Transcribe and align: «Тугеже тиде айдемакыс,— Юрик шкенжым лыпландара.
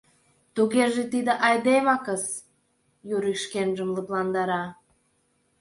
«Тугеже 0.55 1.03
тиде 1.11 1.33
айдемакыс,— 1.47 2.23
Юрик 3.15 3.37
шкенжым 3.43 3.89
лыпландара. 3.95 4.63